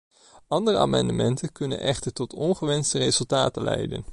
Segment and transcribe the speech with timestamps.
[0.47, 4.05] Andere amendementen kunnen echter tot ongewenste resultaten leiden.